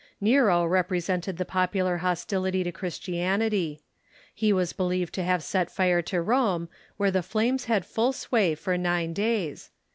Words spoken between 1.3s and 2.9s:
the popular hostility to